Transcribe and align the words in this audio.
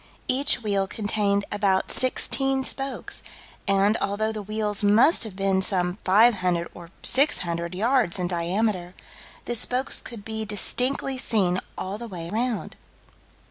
Each 0.27 0.63
wheel 0.63 0.87
contained 0.87 1.45
about 1.51 1.91
sixteen 1.91 2.63
spokes, 2.63 3.21
and, 3.67 3.97
although 3.97 4.31
the 4.31 4.41
wheels 4.41 4.83
must 4.83 5.23
have 5.25 5.35
been 5.35 5.61
some 5.61 5.97
500 6.03 6.67
or 6.73 6.89
600 7.03 7.75
yards 7.75 8.17
in 8.17 8.27
diameter, 8.27 8.95
the 9.45 9.53
spokes 9.53 10.01
could 10.01 10.25
be 10.25 10.43
distinctly 10.43 11.19
seen 11.19 11.59
all 11.77 11.99
the 11.99 12.07
way 12.07 12.31
round. 12.31 12.77